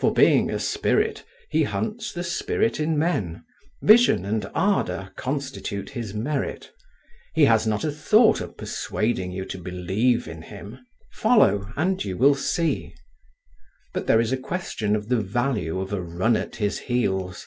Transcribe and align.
For 0.00 0.12
being 0.12 0.50
a 0.50 0.58
spirit, 0.58 1.22
he 1.50 1.62
hunts 1.62 2.12
the 2.12 2.24
spirit 2.24 2.80
in 2.80 2.98
men; 2.98 3.44
vision 3.80 4.24
and 4.24 4.44
ardour 4.56 5.12
constitute 5.14 5.90
his 5.90 6.12
merit; 6.12 6.72
he 7.32 7.44
has 7.44 7.64
not 7.64 7.84
a 7.84 7.92
thought 7.92 8.40
of 8.40 8.56
persuading 8.56 9.30
you 9.30 9.44
to 9.44 9.58
believe 9.62 10.26
in 10.26 10.42
him. 10.42 10.80
Follow 11.12 11.72
and 11.76 12.04
you 12.04 12.16
will 12.16 12.34
see. 12.34 12.92
But 13.94 14.08
there 14.08 14.20
is 14.20 14.32
a 14.32 14.36
question 14.36 14.96
of 14.96 15.08
the 15.10 15.20
value 15.20 15.78
of 15.80 15.92
a 15.92 16.02
run 16.02 16.36
at 16.36 16.56
his 16.56 16.80
heels. 16.80 17.46